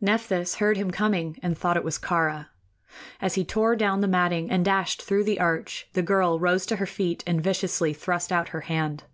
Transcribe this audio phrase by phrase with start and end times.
[0.00, 2.46] Nephthys heard him coming and thought it was Kāra.
[3.20, 6.76] As he tore down the matting and dashed through the arch, the girl rose to
[6.76, 9.04] her feet and viciously thrust out her hand.